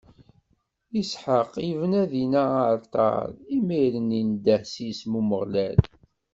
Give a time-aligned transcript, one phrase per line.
[1.01, 5.79] Isḥaq ibna dinna aɛalṭar, imiren indeh s yisem n Umeɣlal.